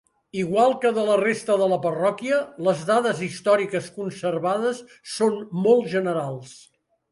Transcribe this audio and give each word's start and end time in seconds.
Igual 0.43 0.71
que 0.85 0.91
de 0.95 1.01
la 1.09 1.17
resta 1.21 1.57
de 1.63 1.67
la 1.73 1.77
parròquia, 1.83 2.39
les 2.69 2.81
dades 2.89 3.21
històriques 3.27 3.93
conservades 4.01 4.83
són 5.19 5.39
molt 5.69 5.95
generals. 5.97 6.59